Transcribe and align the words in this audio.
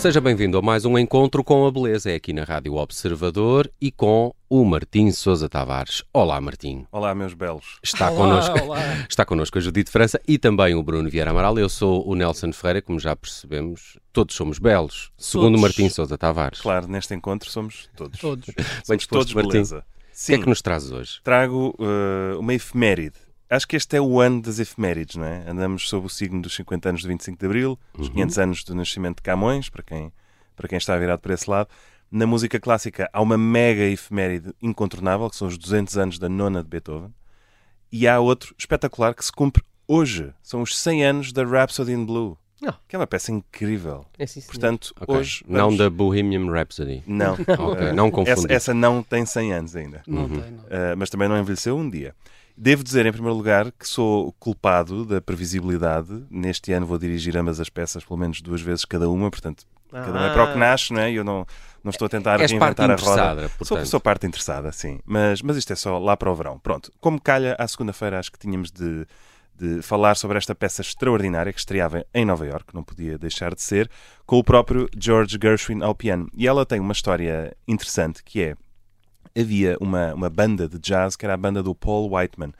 Seja 0.00 0.18
bem-vindo 0.18 0.56
a 0.56 0.62
mais 0.62 0.86
um 0.86 0.98
encontro 0.98 1.44
com 1.44 1.66
a 1.66 1.70
beleza. 1.70 2.10
É 2.10 2.14
aqui 2.14 2.32
na 2.32 2.42
Rádio 2.42 2.74
Observador 2.76 3.70
e 3.78 3.92
com 3.92 4.34
o 4.48 4.64
Martim 4.64 5.10
Sousa 5.10 5.46
Tavares. 5.46 6.02
Olá, 6.10 6.40
Martim. 6.40 6.86
Olá, 6.90 7.14
meus 7.14 7.34
belos. 7.34 7.78
Está 7.82 8.10
Olá, 8.10 8.16
connosco, 8.16 8.58
olá. 8.64 8.78
está 9.08 9.24
connosco 9.26 9.58
a 9.58 9.60
Judite 9.60 9.90
França 9.90 10.18
e 10.26 10.38
também 10.38 10.74
o 10.74 10.82
Bruno 10.82 11.10
Vieira 11.10 11.30
Amaral. 11.32 11.58
Eu 11.58 11.68
sou 11.68 12.08
o 12.08 12.14
Nelson 12.14 12.50
Ferreira, 12.50 12.80
como 12.80 12.98
já 12.98 13.14
percebemos, 13.14 13.98
todos 14.10 14.34
somos 14.34 14.58
belos, 14.58 15.10
segundo 15.18 15.48
Todos. 15.56 15.60
Martim 15.60 15.88
Sousa 15.90 16.16
Tavares. 16.16 16.62
Claro, 16.62 16.88
neste 16.88 17.12
encontro 17.14 17.50
somos 17.50 17.90
todos. 17.94 18.18
Todos. 18.18 18.46
Bem 18.46 18.64
Somos 18.86 19.06
todos 19.06 19.34
Martim. 19.34 19.50
beleza. 19.50 19.78
O 19.78 19.80
que 19.80 20.26
Sim, 20.26 20.34
é 20.34 20.38
que 20.38 20.48
nos 20.48 20.62
trazes 20.62 20.90
hoje? 20.90 21.20
trago 21.22 21.74
uh, 21.78 22.38
uma 22.40 22.54
efeméride. 22.54 23.16
Acho 23.50 23.66
que 23.66 23.74
este 23.76 23.96
é 23.96 24.00
o 24.00 24.20
ano 24.20 24.40
das 24.40 24.60
efemérides, 24.60 25.16
não 25.16 25.24
é? 25.26 25.42
Andamos 25.48 25.88
sob 25.88 26.06
o 26.06 26.08
signo 26.08 26.40
dos 26.40 26.54
50 26.54 26.88
anos 26.88 27.02
do 27.02 27.08
25 27.08 27.36
de 27.38 27.46
Abril, 27.46 27.78
os 27.94 28.06
Uhum. 28.06 28.12
500 28.14 28.38
anos 28.38 28.64
do 28.64 28.74
nascimento 28.76 29.16
de 29.16 29.22
Camões, 29.22 29.68
para 29.68 29.82
quem, 29.82 30.12
para 30.54 30.68
quem 30.68 30.78
está 30.78 30.96
virado 30.96 31.18
para 31.20 31.34
esse 31.34 31.50
lado. 31.50 31.68
Na 32.12 32.26
música 32.26 32.60
clássica 32.60 33.10
há 33.12 33.20
uma 33.20 33.36
mega 33.36 33.82
efeméride 33.84 34.52
incontornável, 34.62 35.28
que 35.28 35.36
são 35.36 35.48
os 35.48 35.58
200 35.58 35.98
anos 35.98 36.18
da 36.18 36.28
nona 36.28 36.62
de 36.62 36.68
Beethoven. 36.68 37.12
E 37.90 38.06
há 38.06 38.20
outro 38.20 38.54
espetacular 38.56 39.14
que 39.14 39.24
se 39.24 39.32
cumpre 39.32 39.64
hoje. 39.86 40.32
São 40.42 40.62
os 40.62 40.78
100 40.78 41.04
anos 41.04 41.32
da 41.32 41.44
Rhapsody 41.44 41.92
in 41.92 42.04
Blue, 42.06 42.38
Ah. 42.64 42.74
que 42.86 42.94
é 42.94 42.98
uma 43.00 43.06
peça 43.06 43.32
incrível. 43.32 44.06
É 44.16 44.26
sim. 44.26 44.42
Portanto, 44.42 44.94
Ok. 45.00 45.16
hoje... 45.16 45.44
Não 45.48 45.64
vamos- 45.66 45.78
da 45.78 45.90
Bohemian 45.90 46.48
Rhapsody. 46.52 47.02
Não. 47.04 47.32
Ok, 47.58 47.90
Uh, 47.90 47.94
não 47.94 48.06
essa, 48.06 48.12
confundir. 48.12 48.50
essa 48.52 48.72
não 48.74 49.02
tem 49.02 49.26
100 49.26 49.52
anos 49.54 49.74
ainda. 49.74 50.02
Não 50.06 50.22
Uhum. 50.22 50.40
tem, 50.40 50.50
não. 50.52 50.62
Uh, 50.64 50.96
mas 50.96 51.10
também 51.10 51.28
não 51.28 51.36
envelheceu 51.38 51.76
um 51.76 51.88
dia. 51.90 52.14
Devo 52.56 52.84
dizer, 52.84 53.06
em 53.06 53.12
primeiro 53.12 53.36
lugar, 53.36 53.72
que 53.72 53.88
sou 53.88 54.32
culpado 54.38 55.04
da 55.04 55.20
previsibilidade. 55.20 56.24
Neste 56.30 56.72
ano 56.72 56.86
vou 56.86 56.98
dirigir 56.98 57.36
ambas 57.36 57.60
as 57.60 57.68
peças, 57.68 58.04
pelo 58.04 58.18
menos 58.18 58.40
duas 58.40 58.60
vezes 58.60 58.84
cada 58.84 59.08
uma, 59.08 59.30
portanto, 59.30 59.64
cada 59.90 60.12
um 60.12 60.24
é 60.24 60.32
para 60.32 60.44
o 60.44 60.52
que 60.52 60.58
nasce, 60.58 60.92
não 60.92 61.00
é? 61.00 61.10
E 61.10 61.16
eu 61.16 61.24
não, 61.24 61.46
não 61.82 61.90
estou 61.90 62.06
a 62.06 62.08
tentar 62.08 62.40
És 62.40 62.50
reinventar 62.50 62.90
a 62.90 62.94
roda. 62.94 63.02
interessada, 63.02 63.48
Sou, 63.48 63.56
portanto. 63.58 63.86
sou 63.86 64.00
parte 64.00 64.26
interessada, 64.26 64.70
sim. 64.72 65.00
Mas, 65.04 65.42
mas 65.42 65.56
isto 65.56 65.72
é 65.72 65.76
só 65.76 65.98
lá 65.98 66.16
para 66.16 66.30
o 66.30 66.34
verão. 66.34 66.58
Pronto, 66.58 66.92
como 67.00 67.20
calha, 67.20 67.56
à 67.58 67.66
segunda-feira 67.66 68.18
acho 68.18 68.30
que 68.30 68.38
tínhamos 68.38 68.70
de, 68.70 69.06
de 69.58 69.82
falar 69.82 70.14
sobre 70.16 70.38
esta 70.38 70.54
peça 70.54 70.82
extraordinária 70.82 71.52
que 71.52 71.58
estreava 71.58 72.04
em 72.14 72.24
Nova 72.24 72.46
York, 72.46 72.74
não 72.74 72.82
podia 72.82 73.18
deixar 73.18 73.54
de 73.54 73.62
ser, 73.62 73.90
com 74.26 74.38
o 74.38 74.44
próprio 74.44 74.88
George 74.98 75.38
Gershwin 75.42 75.82
ao 75.82 75.94
piano. 75.94 76.28
E 76.34 76.46
ela 76.46 76.64
tem 76.64 76.78
uma 76.80 76.92
história 76.92 77.56
interessante 77.66 78.22
que 78.22 78.42
é 78.42 78.54
havia 79.38 79.76
uma, 79.80 80.14
uma 80.14 80.30
banda 80.30 80.68
de 80.68 80.78
jazz 80.78 81.16
que 81.16 81.24
era 81.24 81.34
a 81.34 81.36
banda 81.36 81.62
do 81.62 81.74
Paul 81.74 82.14
Whiteman, 82.14 82.52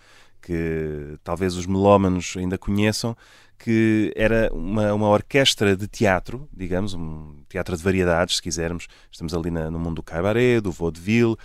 que 0.43 1.19
talvez 1.23 1.55
os 1.57 1.67
melómanos 1.67 2.35
ainda 2.37 2.57
conheçam, 2.57 3.17
que 3.59 4.11
era 4.17 4.49
uma, 4.55 4.93
uma 4.95 5.09
orquestra 5.09 5.77
de 5.77 5.87
teatro, 5.87 6.49
digamos, 6.51 6.95
um 6.95 7.43
teatro 7.49 7.77
de 7.77 7.83
variedades, 7.83 8.37
se 8.37 8.43
quisermos. 8.43 8.87
Estamos 9.13 9.35
ali 9.35 9.51
na- 9.51 9.71
no 9.71 9.79
mundo 9.79 9.97
do 9.97 10.03
cabaret, 10.03 10.63
do 10.63 10.73
vaudeville, 10.73 11.37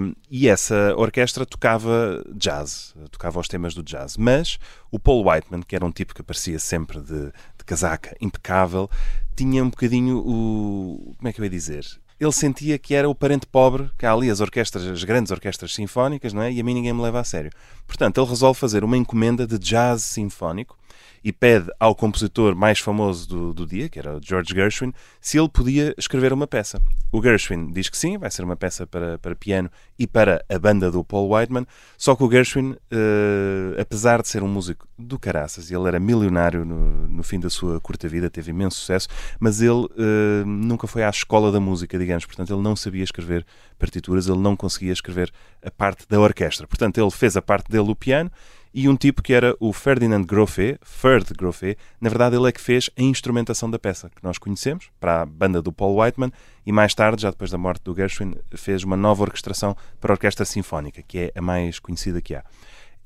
um, 0.00 0.14
e 0.30 0.46
essa 0.48 0.94
orquestra 0.96 1.44
tocava 1.44 2.22
jazz, 2.36 2.94
tocava 3.10 3.40
os 3.40 3.48
temas 3.48 3.74
do 3.74 3.82
jazz. 3.82 4.16
Mas 4.16 4.58
o 4.92 4.98
Paul 4.98 5.28
Whiteman, 5.28 5.62
que 5.62 5.74
era 5.74 5.84
um 5.84 5.90
tipo 5.90 6.14
que 6.14 6.20
aparecia 6.20 6.58
sempre 6.60 7.00
de, 7.00 7.26
de 7.32 7.64
casaca 7.66 8.16
impecável, 8.20 8.88
tinha 9.34 9.64
um 9.64 9.70
bocadinho 9.70 10.18
o. 10.18 11.14
Como 11.16 11.28
é 11.28 11.32
que 11.32 11.40
eu 11.40 11.44
ia 11.44 11.50
dizer? 11.50 11.84
Ele 12.18 12.32
sentia 12.32 12.78
que 12.78 12.94
era 12.94 13.08
o 13.08 13.14
parente 13.14 13.46
pobre, 13.46 13.90
que 13.98 14.06
há 14.06 14.12
ali 14.12 14.30
as 14.30 14.40
orquestras, 14.40 14.86
as 14.86 15.02
grandes 15.04 15.32
orquestras 15.32 15.74
sinfónicas, 15.74 16.32
não 16.32 16.42
é? 16.42 16.52
E 16.52 16.60
a 16.60 16.64
mim 16.64 16.74
ninguém 16.74 16.92
me 16.92 17.02
leva 17.02 17.20
a 17.20 17.24
sério. 17.24 17.50
Portanto, 17.86 18.20
ele 18.20 18.30
resolve 18.30 18.58
fazer 18.58 18.84
uma 18.84 18.96
encomenda 18.96 19.46
de 19.46 19.58
jazz 19.58 20.02
sinfónico 20.02 20.78
e 21.24 21.32
pede 21.32 21.72
ao 21.80 21.94
compositor 21.94 22.54
mais 22.54 22.78
famoso 22.78 23.26
do, 23.26 23.54
do 23.54 23.66
dia, 23.66 23.88
que 23.88 23.98
era 23.98 24.18
o 24.18 24.20
George 24.22 24.54
Gershwin, 24.54 24.92
se 25.18 25.38
ele 25.38 25.48
podia 25.48 25.94
escrever 25.96 26.34
uma 26.34 26.46
peça. 26.46 26.82
O 27.10 27.22
Gershwin 27.22 27.72
diz 27.72 27.88
que 27.88 27.96
sim, 27.96 28.18
vai 28.18 28.30
ser 28.30 28.44
uma 28.44 28.54
peça 28.54 28.86
para, 28.86 29.18
para 29.18 29.34
piano 29.34 29.70
e 29.98 30.06
para 30.06 30.44
a 30.50 30.58
banda 30.58 30.90
do 30.90 31.02
Paul 31.02 31.34
Whiteman, 31.34 31.66
só 31.96 32.14
que 32.14 32.22
o 32.22 32.30
Gershwin, 32.30 32.76
eh, 32.90 33.80
apesar 33.80 34.20
de 34.20 34.28
ser 34.28 34.42
um 34.42 34.48
músico 34.48 34.86
do 34.98 35.18
caraças, 35.18 35.70
ele 35.70 35.88
era 35.88 35.98
milionário 35.98 36.62
no, 36.62 37.08
no 37.08 37.22
fim 37.22 37.40
da 37.40 37.48
sua 37.48 37.80
curta 37.80 38.06
vida, 38.06 38.28
teve 38.28 38.50
imenso 38.50 38.76
sucesso, 38.76 39.08
mas 39.40 39.62
ele 39.62 39.88
eh, 39.96 40.44
nunca 40.44 40.86
foi 40.86 41.02
à 41.02 41.08
escola 41.08 41.50
da 41.50 41.58
música, 41.58 41.98
digamos, 41.98 42.26
portanto 42.26 42.52
ele 42.52 42.62
não 42.62 42.76
sabia 42.76 43.02
escrever 43.02 43.46
partituras, 43.78 44.28
ele 44.28 44.38
não 44.38 44.54
conseguia 44.54 44.92
escrever 44.92 45.32
a 45.62 45.70
parte 45.70 46.06
da 46.08 46.20
orquestra. 46.20 46.66
Portanto, 46.66 46.98
ele 46.98 47.10
fez 47.10 47.36
a 47.36 47.42
parte 47.42 47.70
dele, 47.70 47.90
o 47.90 47.96
piano, 47.96 48.30
e 48.74 48.88
um 48.88 48.96
tipo 48.96 49.22
que 49.22 49.32
era 49.32 49.56
o 49.60 49.72
Ferdinand 49.72 50.24
Groffet, 50.24 50.78
Ferd 50.82 51.32
Groffet, 51.34 51.78
na 52.00 52.10
verdade 52.10 52.34
ele 52.34 52.48
é 52.48 52.52
que 52.52 52.60
fez 52.60 52.90
a 52.98 53.02
instrumentação 53.02 53.70
da 53.70 53.78
peça, 53.78 54.10
que 54.10 54.24
nós 54.24 54.36
conhecemos, 54.36 54.90
para 54.98 55.22
a 55.22 55.26
banda 55.26 55.62
do 55.62 55.72
Paul 55.72 56.00
Whiteman, 56.00 56.32
e 56.66 56.72
mais 56.72 56.92
tarde, 56.92 57.22
já 57.22 57.30
depois 57.30 57.52
da 57.52 57.58
morte 57.58 57.84
do 57.84 57.94
Gershwin, 57.94 58.34
fez 58.56 58.82
uma 58.82 58.96
nova 58.96 59.22
orquestração 59.22 59.76
para 60.00 60.12
a 60.12 60.14
Orquestra 60.14 60.44
Sinfónica, 60.44 61.02
que 61.06 61.18
é 61.18 61.32
a 61.36 61.40
mais 61.40 61.78
conhecida 61.78 62.20
que 62.20 62.34
há. 62.34 62.42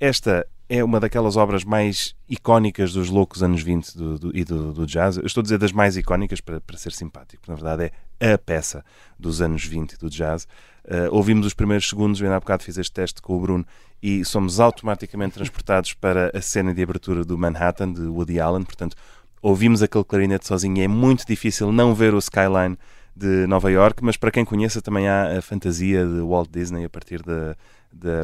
Esta 0.01 0.47
é 0.69 0.85
uma 0.85 1.01
daquelas 1.01 1.37
obras 1.37 1.65
mais 1.65 2.15
icónicas 2.29 2.93
dos 2.93 3.09
loucos 3.09 3.43
anos 3.43 3.63
20 3.63 3.97
do, 3.97 4.19
do- 4.19 4.37
e 4.37 4.45
do, 4.45 4.73
do 4.73 4.87
jazz. 4.87 5.17
Eu 5.17 5.25
estou 5.27 5.41
a 5.41 5.43
dizer 5.43 5.59
das 5.59 5.73
mais 5.73 5.97
icónicas 5.97 6.41
para, 6.41 6.61
para 6.61 6.77
ser 6.77 6.93
simpático, 6.93 7.41
porque 7.41 7.51
na 7.51 7.57
verdade 7.57 7.93
é 8.21 8.33
a 8.35 8.39
peça 8.39 8.85
dos 9.19 9.41
anos 9.41 9.65
20 9.65 9.97
do 9.99 10.11
jazz. 10.11 10.47
Uh, 10.85 11.09
ouvimos 11.11 11.47
os 11.47 11.55
primeiros 11.55 11.89
segundos, 11.89 12.21
eu 12.21 12.27
ainda 12.27 12.37
há 12.37 12.41
bocado 12.41 12.63
fiz 12.63 12.77
este 12.77 12.93
teste 12.93 13.23
com 13.23 13.37
o 13.37 13.41
Bruno, 13.41 13.67
e 14.03 14.25
somos 14.25 14.61
automaticamente 14.61 15.35
transportados 15.35 15.95
para 16.01 16.31
a 16.35 16.41
cena 16.41 16.75
de 16.75 16.83
abertura 16.83 17.25
do 17.25 17.37
Manhattan, 17.39 17.93
de 17.93 18.03
Woody 18.03 18.39
Allen. 18.39 18.65
Portanto, 18.65 18.97
ouvimos 19.41 19.83
aquele 19.83 20.05
clarinete 20.05 20.47
sozinho 20.47 20.77
e 20.77 20.83
é 20.83 20.89
muito 20.89 21.27
difícil 21.27 21.73
não 21.73 21.95
ver 21.95 22.15
o 22.15 22.19
skyline 22.19 22.77
de 23.17 23.47
Nova 23.47 23.71
York, 23.71 24.05
mas 24.05 24.17
para 24.17 24.31
quem 24.31 24.45
conheça 24.45 24.81
também 24.81 25.09
há 25.09 25.39
a 25.39 25.43
fantasia 25.43 26.07
de 26.07 26.21
Walt 26.21 26.49
Disney 26.51 26.85
a 26.85 26.89
partir 26.91 27.21
da, 27.23 27.57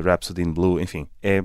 Rhapsody 0.00 0.42
in 0.42 0.52
Blue. 0.52 0.80
Enfim, 0.80 1.08
é 1.22 1.42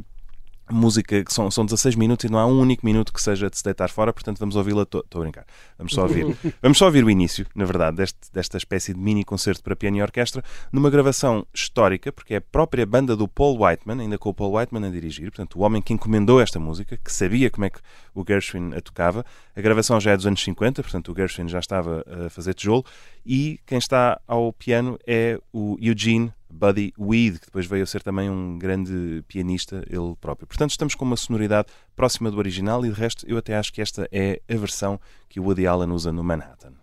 música 0.72 1.24
que 1.24 1.34
são, 1.34 1.50
são 1.50 1.66
16 1.66 1.96
minutos 1.96 2.26
e 2.26 2.32
não 2.32 2.40
há 2.40 2.46
um 2.46 2.60
único 2.60 2.86
minuto 2.86 3.12
que 3.12 3.22
seja 3.22 3.50
de 3.50 3.58
se 3.58 3.64
deitar 3.64 3.90
fora, 3.90 4.14
portanto 4.14 4.40
vamos 4.40 4.56
ouvi-la. 4.56 4.84
Estou 4.84 5.04
a 5.16 5.20
brincar. 5.20 5.46
Vamos 5.78 5.94
só 5.94 6.04
ouvir. 6.04 6.36
vamos 6.62 6.78
só 6.78 6.86
ouvir 6.86 7.04
o 7.04 7.10
início, 7.10 7.46
na 7.56 7.66
verdade, 7.66 7.98
deste, 7.98 8.20
desta 8.34 8.58
espécie 8.58 8.94
de 8.94 9.00
mini 9.00 9.24
concerto 9.24 9.64
para 9.64 9.76
piano 9.76 9.98
e 9.98 10.02
orquestra, 10.02 10.44
numa 10.72 10.90
gravação 10.90 11.46
histórica, 11.54 12.12
porque 12.12 12.36
é 12.36 12.38
a 12.38 12.42
própria 12.42 12.86
banda 12.86 13.16
do 13.16 13.28
Paul 13.28 13.64
Whiteman, 13.64 14.02
ainda 14.02 14.18
com 14.18 14.30
o 14.30 14.34
Paul 14.34 14.58
Whiteman 14.58 14.88
a 14.88 14.90
dirigir, 14.90 15.32
portanto, 15.32 15.60
o 15.60 15.62
homem 15.62 15.82
que 15.82 15.94
encomendou 15.94 16.42
esta 16.42 16.60
música, 16.60 16.98
que 16.98 17.12
sabia 17.12 17.50
como 17.50 17.66
é 17.66 17.70
que 17.70 17.80
o 18.14 18.24
Gershwin 18.28 18.74
a 18.76 18.82
tocava. 18.82 19.26
A 19.56 19.62
gravação 19.62 20.00
já 20.00 20.12
é 20.12 20.18
dos 20.18 20.26
anos 20.26 20.44
50, 20.44 20.82
portanto, 20.84 21.12
o 21.12 21.16
Gershwin 21.16 21.48
já 21.48 21.60
estava 21.60 22.04
a 22.08 22.30
fazer 22.30 22.54
tijolo, 22.54 22.86
e 23.26 23.60
quem 23.66 23.78
está 23.78 24.20
ao 24.28 24.54
piano 24.54 24.98
é 25.06 25.40
o 25.54 25.78
Eugene 25.80 26.34
Buddy 26.52 26.94
Weed, 26.98 27.40
que 27.40 27.46
depois 27.46 27.66
veio 27.66 27.84
a 27.84 27.86
ser 27.86 28.02
também 28.02 28.30
um 28.30 28.58
grande 28.58 29.24
pianista 29.28 29.84
ele 29.90 30.16
próprio. 30.20 30.48
Portanto, 30.48 30.72
estamos 30.72 30.96
com 30.96 31.06
uma 31.06 31.18
sonoridade 31.18 31.68
próxima 31.96 32.32
do 32.32 32.38
original 32.38 32.86
e 32.86 32.90
de 32.90 32.96
resto 32.96 33.26
eu 33.28 33.38
até 33.38 33.56
acho 33.56 33.72
que 33.72 33.82
esta 33.82 34.08
é 34.12 34.42
a 34.50 34.56
versão 34.56 35.00
que 35.28 35.40
o 35.40 35.44
Woody 35.44 35.68
Allen 35.68 35.92
usa 35.92 36.12
no 36.12 36.24
Manhattan. 36.24 36.74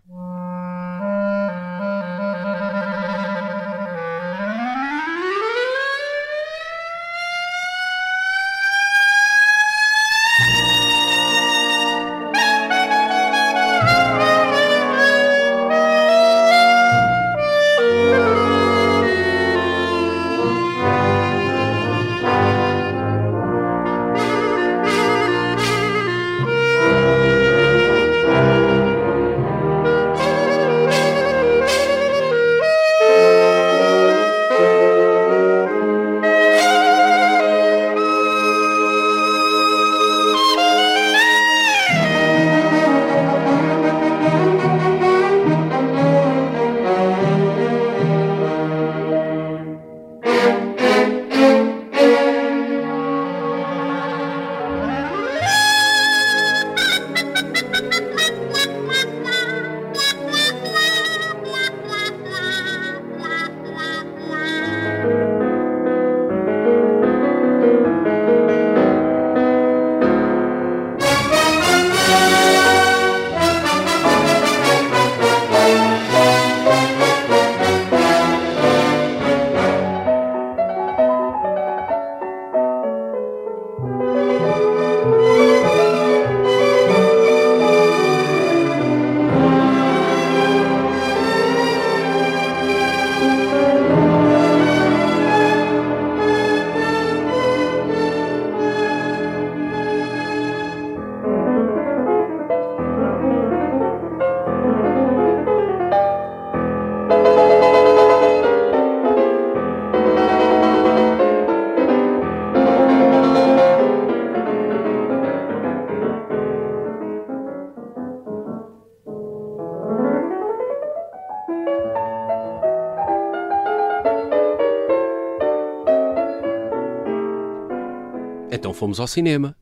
Então 128.56 128.74
fomos 128.74 128.98
ao 128.98 129.06
cinema. 129.06 129.56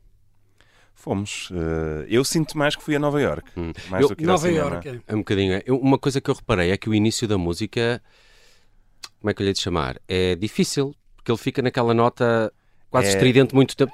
Fomos. 0.93 1.51
Uh, 1.51 2.05
eu 2.07 2.23
sinto 2.23 2.57
mais 2.57 2.75
que 2.75 2.83
fui 2.83 2.95
a 2.95 2.99
Nova 2.99 3.21
York. 3.21 3.51
Hum. 3.57 3.71
Mais 3.89 4.03
eu, 4.03 4.09
do 4.09 4.15
que 4.15 4.25
Nova 4.25 4.49
York. 4.49 4.87
É. 4.87 4.99
é 5.07 5.13
um 5.13 5.19
bocadinho. 5.19 5.61
Eu, 5.65 5.77
uma 5.77 5.99
coisa 5.99 6.19
que 6.19 6.29
eu 6.29 6.33
reparei 6.33 6.71
é 6.71 6.77
que 6.77 6.89
o 6.89 6.93
início 6.95 7.27
da 7.27 7.37
música, 7.37 8.01
como 9.19 9.29
é 9.29 9.33
que 9.33 9.41
eu 9.41 9.45
lhe 9.45 9.53
de 9.53 9.61
chamar? 9.61 9.99
É 10.07 10.35
difícil, 10.35 10.95
porque 11.15 11.31
ele 11.31 11.37
fica 11.37 11.61
naquela 11.61 11.93
nota 11.93 12.51
quase 12.89 13.07
é... 13.07 13.09
estridente 13.11 13.53
muito 13.53 13.75
tempo. 13.75 13.93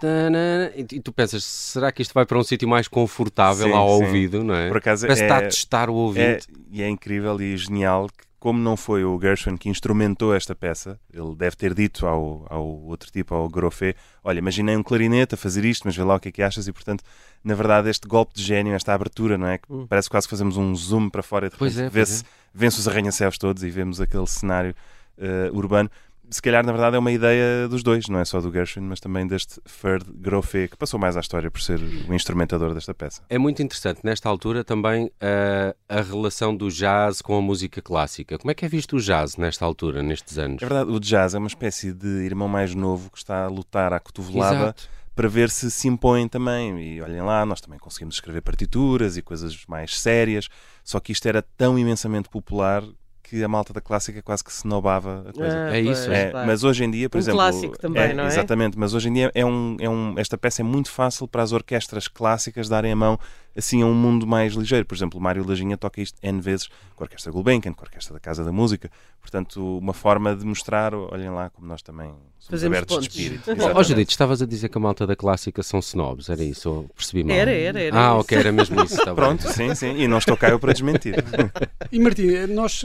E 0.75 0.99
tu 0.99 1.11
pensas, 1.11 1.43
será 1.43 1.91
que 1.91 2.01
isto 2.01 2.13
vai 2.13 2.25
para 2.25 2.37
um 2.37 2.43
sítio 2.43 2.67
mais 2.67 2.87
confortável 2.87 3.67
sim, 3.67 3.73
ao 3.73 3.97
sim. 3.97 4.05
ouvido, 4.05 4.43
não 4.43 4.55
é? 4.55 4.67
Por 4.67 4.77
acaso 4.77 5.05
Parece 5.05 5.23
é... 5.23 5.27
que 5.27 5.33
está 5.33 5.45
a 5.45 5.49
testar 5.49 5.89
o 5.89 5.93
ouvido. 5.93 6.25
É... 6.25 6.39
E 6.71 6.81
é 6.81 6.89
incrível 6.89 7.39
e 7.41 7.57
genial 7.57 8.07
que 8.07 8.31
como 8.41 8.59
não 8.59 8.75
foi 8.75 9.05
o 9.05 9.19
Gershwin 9.21 9.55
que 9.55 9.69
instrumentou 9.69 10.33
esta 10.33 10.55
peça, 10.55 10.99
ele 11.13 11.35
deve 11.35 11.55
ter 11.55 11.75
dito 11.75 12.07
ao, 12.07 12.47
ao 12.49 12.65
outro 12.65 13.11
tipo, 13.11 13.35
ao 13.35 13.47
Grofé, 13.47 13.93
olha, 14.23 14.39
imaginei 14.39 14.75
um 14.75 14.81
clarinete 14.81 15.35
a 15.35 15.37
fazer 15.37 15.63
isto, 15.63 15.83
mas 15.85 15.95
vê 15.95 16.03
lá 16.03 16.15
o 16.15 16.19
que 16.19 16.29
é 16.29 16.31
que 16.31 16.41
achas, 16.41 16.67
e 16.67 16.73
portanto, 16.73 17.03
na 17.43 17.53
verdade, 17.53 17.87
este 17.87 18.07
golpe 18.07 18.33
de 18.33 18.41
gênio, 18.41 18.73
esta 18.73 18.95
abertura, 18.95 19.37
não 19.37 19.45
é? 19.45 19.59
Que 19.59 19.71
hum. 19.71 19.85
parece 19.87 20.09
quase 20.09 20.25
que 20.25 20.31
fazemos 20.31 20.57
um 20.57 20.75
zoom 20.75 21.07
para 21.07 21.21
fora 21.21 21.45
e 21.45 21.49
de 21.51 21.55
repente 21.55 21.81
é, 21.81 21.89
vê-se, 21.89 22.23
é. 22.23 22.67
os 22.67 22.87
arranha-céus 22.87 23.37
todos 23.37 23.63
e 23.63 23.69
vemos 23.69 24.01
aquele 24.01 24.25
cenário 24.25 24.73
uh, 25.19 25.55
urbano 25.55 25.91
se 26.31 26.41
calhar 26.41 26.65
na 26.65 26.71
verdade 26.71 26.95
é 26.95 26.99
uma 26.99 27.11
ideia 27.11 27.67
dos 27.67 27.83
dois, 27.83 28.07
não 28.07 28.19
é 28.19 28.25
só 28.25 28.39
do 28.39 28.51
Gershwin, 28.51 28.83
mas 28.83 28.99
também 28.99 29.27
deste 29.27 29.59
Ferd 29.65 30.05
Grofé, 30.13 30.67
que 30.67 30.77
passou 30.77 30.99
mais 30.99 31.17
à 31.17 31.19
história 31.19 31.51
por 31.51 31.61
ser 31.61 31.79
o 31.79 32.13
instrumentador 32.13 32.73
desta 32.73 32.93
peça. 32.93 33.21
É 33.29 33.37
muito 33.37 33.61
interessante 33.61 33.99
nesta 34.03 34.29
altura 34.29 34.63
também 34.63 35.11
a, 35.19 35.75
a 35.97 36.01
relação 36.01 36.55
do 36.55 36.69
jazz 36.69 37.21
com 37.21 37.37
a 37.37 37.41
música 37.41 37.81
clássica. 37.81 38.37
Como 38.37 38.49
é 38.49 38.53
que 38.53 38.65
é 38.65 38.69
visto 38.69 38.95
o 38.95 38.99
jazz 38.99 39.35
nesta 39.35 39.65
altura, 39.65 40.01
nestes 40.01 40.37
anos? 40.37 40.63
É 40.63 40.65
verdade, 40.65 40.89
o 40.89 40.99
jazz 40.99 41.35
é 41.35 41.37
uma 41.37 41.47
espécie 41.47 41.91
de 41.91 42.07
irmão 42.25 42.47
mais 42.47 42.73
novo 42.73 43.11
que 43.11 43.17
está 43.17 43.45
a 43.45 43.47
lutar 43.47 43.93
à 43.93 43.99
cotovelada. 43.99 44.55
Exato 44.55 45.01
para 45.13 45.27
ver 45.27 45.49
se 45.49 45.69
se 45.69 45.87
impõe 45.87 46.27
também. 46.27 46.81
E 46.81 47.01
olhem 47.01 47.21
lá, 47.21 47.45
nós 47.45 47.61
também 47.61 47.77
conseguimos 47.77 48.15
escrever 48.15 48.41
partituras 48.41 49.17
e 49.17 49.21
coisas 49.21 49.65
mais 49.67 49.99
sérias, 49.99 50.47
só 50.83 50.99
que 50.99 51.11
isto 51.11 51.27
era 51.27 51.41
tão 51.41 51.77
imensamente 51.77 52.29
popular 52.29 52.83
que 53.31 53.41
a 53.41 53.47
malta 53.47 53.71
da 53.71 53.79
clássica 53.79 54.21
quase 54.21 54.43
que 54.43 54.51
se 54.51 54.67
nobava 54.67 55.23
a 55.29 55.31
coisa. 55.31 55.69
Ah, 55.69 55.77
é 55.77 55.79
isso. 55.79 56.11
É, 56.11 56.33
mas 56.45 56.65
hoje 56.65 56.83
em 56.83 56.91
dia, 56.91 57.09
por 57.09 57.17
um 57.17 57.19
exemplo. 57.21 57.37
clássico 57.37 57.79
também, 57.79 58.03
é, 58.03 58.13
não 58.13 58.25
é? 58.25 58.27
Exatamente, 58.27 58.77
mas 58.77 58.93
hoje 58.93 59.07
em 59.07 59.13
dia 59.13 59.31
é 59.33 59.45
um, 59.45 59.77
é 59.79 59.89
um, 59.89 60.15
esta 60.17 60.37
peça 60.37 60.61
é 60.61 60.65
muito 60.65 60.91
fácil 60.91 61.29
para 61.29 61.41
as 61.41 61.53
orquestras 61.53 62.09
clássicas 62.09 62.67
darem 62.67 62.91
a 62.91 62.95
mão 62.95 63.17
assim 63.55 63.81
a 63.81 63.85
um 63.85 63.93
mundo 63.93 64.25
mais 64.25 64.53
ligeiro. 64.53 64.85
Por 64.85 64.95
exemplo, 64.95 65.19
Mário 65.19 65.47
Lajinha 65.47 65.77
toca 65.77 66.01
isto 66.01 66.17
N 66.21 66.41
vezes 66.41 66.67
com 66.95 67.03
a 67.03 67.05
Orquestra 67.05 67.31
Gulbenkian, 67.31 67.73
com 67.73 67.81
a 67.81 67.85
Orquestra 67.85 68.13
da 68.13 68.19
Casa 68.19 68.43
da 68.43 68.51
Música. 68.51 68.89
Portanto, 69.19 69.77
uma 69.77 69.93
forma 69.93 70.35
de 70.35 70.45
mostrar, 70.45 70.93
olhem 70.93 71.29
lá, 71.29 71.49
como 71.49 71.67
nós 71.67 71.81
também 71.81 72.07
somos 72.39 72.49
Fazemos 72.49 72.77
abertos 72.77 72.95
pontos. 72.95 73.13
de 73.13 73.21
espírito. 73.21 73.51
Ó 73.75 73.79
oh, 73.79 73.83
Judite, 73.83 74.11
estavas 74.11 74.41
a 74.41 74.45
dizer 74.45 74.69
que 74.69 74.77
a 74.77 74.81
malta 74.81 75.05
da 75.05 75.15
clássica 75.15 75.61
são 75.61 75.79
snobs, 75.79 76.29
era 76.29 76.43
isso? 76.43 76.69
Ou 76.69 76.89
percebi 76.95 77.23
mal? 77.23 77.35
Era, 77.35 77.51
era, 77.51 77.79
era. 77.79 77.95
Ah, 77.95 78.11
isso. 78.11 78.19
ok, 78.21 78.37
era 78.37 78.51
mesmo 78.51 78.83
isso. 78.83 78.97
Tá 78.97 79.13
Pronto, 79.15 79.47
sim, 79.51 79.73
sim. 79.75 79.95
E 79.97 80.07
não 80.07 80.17
estou 80.17 80.35
cá 80.37 80.49
eu 80.49 80.59
para 80.59 80.73
desmentir. 80.73 81.15
e 81.91 81.99
Martim, 81.99 82.27
nós 82.47 82.83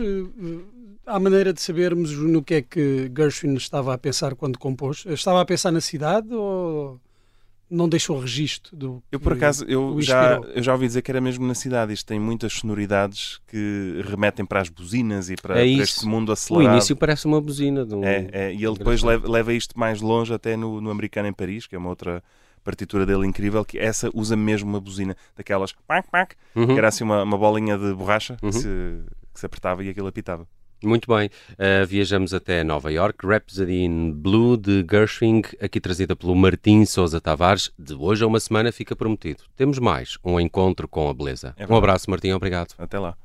Há 1.07 1.21
maneira 1.21 1.53
de 1.53 1.63
sabermos 1.63 2.11
no 2.11 2.43
que 2.43 2.55
é 2.55 2.63
que 2.63 3.09
Gershwin 3.17 3.55
estava 3.55 3.95
a 3.95 3.99
pensar 3.99 4.35
quando 4.35 4.59
compôs? 4.59 5.05
Estava 5.07 5.41
a 5.41 5.45
pensar 5.45 5.71
na 5.71 5.81
cidade 5.81 6.35
ou 6.35 7.01
não 7.69 7.89
deixou 7.89 8.19
registro 8.19 8.77
do 8.77 9.03
Eu 9.11 9.19
por 9.19 9.33
acaso 9.33 9.65
eu 9.65 10.01
já, 10.01 10.41
eu 10.55 10.63
já 10.63 10.73
ouvi 10.73 10.87
dizer 10.87 11.03
que 11.03 11.11
era 11.11 11.21
mesmo 11.21 11.47
na 11.47 11.55
cidade. 11.55 11.93
Isto 11.93 12.07
tem 12.07 12.21
muitas 12.21 12.53
sonoridades 12.55 13.41
que 13.47 14.03
remetem 14.05 14.45
para 14.45 14.61
as 14.61 14.69
buzinas 14.69 15.29
e 15.31 15.37
para, 15.37 15.55
é 15.55 15.75
para 15.75 15.83
este 15.83 16.07
mundo 16.07 16.33
acelerado. 16.33 16.73
O 16.73 16.73
início 16.73 16.97
parece 16.97 17.27
uma 17.27 17.41
buzina. 17.41 17.85
De 17.85 17.95
um... 17.95 18.05
é, 18.05 18.29
é, 18.33 18.55
e 18.55 18.65
ele 18.65 18.79
depois 18.79 19.03
leva, 19.03 19.29
leva, 19.29 19.53
isto 19.53 19.79
mais 19.79 20.01
longe 20.01 20.33
até 20.33 20.57
no, 20.57 20.81
no 20.81 20.91
Americano 20.91 21.29
em 21.29 21.33
Paris, 21.33 21.67
que 21.67 21.75
é 21.75 21.79
uma 21.79 21.89
outra 21.89 22.23
partitura 22.63 23.07
dele 23.07 23.27
incrível, 23.27 23.65
que 23.65 23.79
essa 23.79 24.11
usa 24.13 24.37
mesmo 24.37 24.69
uma 24.69 24.81
buzina 24.81 25.17
daquelas 25.37 25.73
uhum. 26.55 26.67
que 26.67 26.73
era 26.73 26.89
assim 26.89 27.05
uma, 27.05 27.23
uma 27.23 27.39
bolinha 27.39 27.79
de 27.79 27.95
borracha 27.95 28.37
uhum. 28.43 28.51
que, 28.51 28.57
se, 28.57 28.69
que 29.33 29.41
se 29.41 29.47
apertava 29.47 29.85
e 29.85 29.89
aquilo 29.89 30.09
apitava. 30.09 30.47
Muito 30.83 31.13
bem, 31.15 31.29
uh, 31.53 31.87
viajamos 31.87 32.35
até 32.35 32.63
Nova 32.63 32.93
York. 32.93 33.27
Rhapsody 33.27 33.85
in 33.85 34.13
Blue 34.13 34.57
de 34.57 34.85
Gershwin, 34.89 35.43
aqui 35.61 35.81
trazida 35.81 36.15
pelo 36.15 36.35
Martim 36.35 36.85
Souza 36.85 37.21
Tavares. 37.21 37.71
De 37.79 37.95
hoje 37.95 38.25
a 38.25 38.27
uma 38.27 38.41
semana 38.41 38.71
fica 38.71 38.95
prometido. 38.95 39.45
Temos 39.57 39.79
mais 39.79 40.19
um 40.25 40.39
encontro 40.39 40.87
com 40.87 41.09
a 41.09 41.15
beleza. 41.15 41.55
É 41.57 41.67
um 41.67 41.77
abraço, 41.77 42.11
Martim, 42.11 42.33
obrigado. 42.33 42.75
Até 42.79 42.99
lá. 42.99 43.17